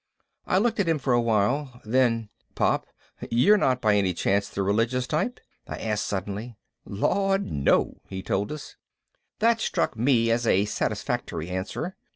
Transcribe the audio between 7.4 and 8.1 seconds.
no,"